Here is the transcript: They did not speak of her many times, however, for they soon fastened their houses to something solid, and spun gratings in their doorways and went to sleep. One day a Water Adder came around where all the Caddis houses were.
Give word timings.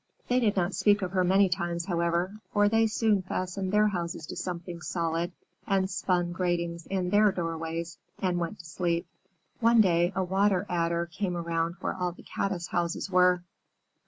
They 0.29 0.39
did 0.39 0.55
not 0.55 0.73
speak 0.73 1.03
of 1.03 1.11
her 1.11 1.23
many 1.23 1.47
times, 1.47 1.85
however, 1.85 2.33
for 2.51 2.67
they 2.67 2.87
soon 2.87 3.21
fastened 3.21 3.71
their 3.71 3.89
houses 3.89 4.25
to 4.25 4.35
something 4.35 4.81
solid, 4.81 5.31
and 5.67 5.87
spun 5.91 6.31
gratings 6.31 6.87
in 6.87 7.11
their 7.11 7.31
doorways 7.31 7.99
and 8.17 8.39
went 8.39 8.57
to 8.57 8.65
sleep. 8.65 9.05
One 9.59 9.79
day 9.79 10.11
a 10.15 10.23
Water 10.23 10.65
Adder 10.67 11.05
came 11.05 11.37
around 11.37 11.75
where 11.81 11.93
all 11.95 12.13
the 12.13 12.23
Caddis 12.23 12.69
houses 12.69 13.11
were. 13.11 13.43